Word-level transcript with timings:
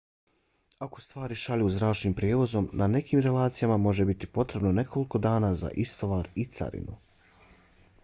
ako 0.85 1.01
stvari 1.03 1.37
šalju 1.41 1.67
zračnim 1.75 2.15
prijevozom 2.21 2.69
na 2.83 2.89
nekim 2.95 3.23
relacijama 3.27 3.77
može 3.85 4.09
biti 4.13 4.33
potrebno 4.41 4.75
nekoliko 4.81 5.25
dana 5.31 5.55
za 5.65 5.75
istovar 5.89 6.35
i 6.47 6.51
carinu 6.61 7.01